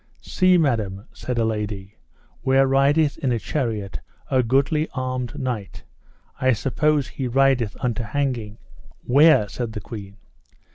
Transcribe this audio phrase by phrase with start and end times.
[0.23, 1.95] See, madam, said a lady,
[2.41, 3.99] where rideth in a chariot
[4.31, 5.83] a goodly armed knight;
[6.39, 8.57] I suppose he rideth unto hanging.
[9.05, 9.47] Where?
[9.47, 10.17] said the queen.